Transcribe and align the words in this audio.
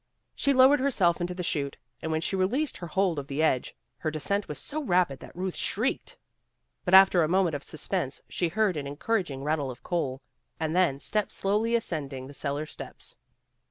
She 0.35 0.51
lowered 0.51 0.79
her 0.79 0.89
self 0.89 1.21
into 1.21 1.35
the 1.35 1.43
chute, 1.43 1.77
and 2.01 2.11
when 2.11 2.21
she 2.21 2.35
released 2.35 2.77
her 2.77 2.87
hold 2.87 3.19
of 3.19 3.27
the 3.27 3.43
edge, 3.43 3.75
her 3.99 4.09
descent 4.09 4.47
was 4.47 4.57
so 4.57 4.81
rapid 4.81 5.19
that 5.19 5.35
Ruth 5.35 5.55
shrieked. 5.55 6.17
But 6.83 6.95
after 6.95 7.21
a 7.21 7.27
moment 7.29 7.53
of 7.55 7.61
sus 7.63 7.87
pense 7.87 8.19
she 8.27 8.47
heard 8.49 8.77
an 8.77 8.87
encouraging 8.87 9.43
rattle 9.43 9.69
of 9.69 9.83
coal, 9.83 10.23
and 10.59 10.75
then 10.75 10.99
steps 10.99 11.35
slowly 11.35 11.75
ascending 11.75 12.25
the 12.25 12.33
cellar 12.33 12.65
steps. 12.65 13.15